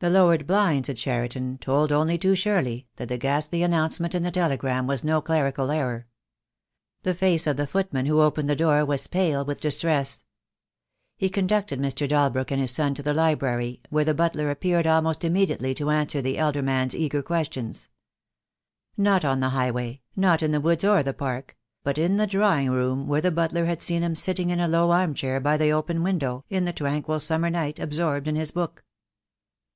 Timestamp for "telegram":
4.30-4.86